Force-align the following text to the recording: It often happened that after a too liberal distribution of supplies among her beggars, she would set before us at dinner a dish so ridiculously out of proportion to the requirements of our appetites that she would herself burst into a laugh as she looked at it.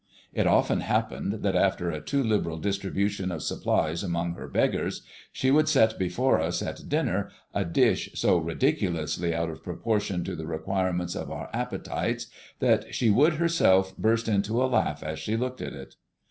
It 0.33 0.47
often 0.47 0.79
happened 0.79 1.43
that 1.43 1.55
after 1.55 1.91
a 1.91 2.01
too 2.01 2.23
liberal 2.23 2.57
distribution 2.57 3.31
of 3.31 3.43
supplies 3.43 4.01
among 4.01 4.33
her 4.33 4.47
beggars, 4.47 5.03
she 5.31 5.51
would 5.51 5.69
set 5.69 5.99
before 5.99 6.41
us 6.41 6.63
at 6.63 6.89
dinner 6.89 7.29
a 7.53 7.63
dish 7.65 8.09
so 8.15 8.39
ridiculously 8.39 9.31
out 9.35 9.51
of 9.51 9.61
proportion 9.63 10.23
to 10.23 10.35
the 10.35 10.47
requirements 10.47 11.13
of 11.13 11.29
our 11.29 11.51
appetites 11.53 12.25
that 12.57 12.95
she 12.95 13.11
would 13.11 13.33
herself 13.35 13.95
burst 13.95 14.27
into 14.27 14.59
a 14.59 14.65
laugh 14.65 15.03
as 15.03 15.19
she 15.19 15.37
looked 15.37 15.61
at 15.61 15.73
it. 15.73 15.93